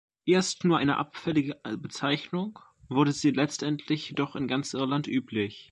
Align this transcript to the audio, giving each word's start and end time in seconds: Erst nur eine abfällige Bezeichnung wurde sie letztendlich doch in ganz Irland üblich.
Erst 0.25 0.63
nur 0.63 0.79
eine 0.79 0.97
abfällige 0.97 1.57
Bezeichnung 1.77 2.57
wurde 2.89 3.11
sie 3.11 3.29
letztendlich 3.29 4.13
doch 4.15 4.35
in 4.35 4.47
ganz 4.47 4.73
Irland 4.73 5.05
üblich. 5.07 5.69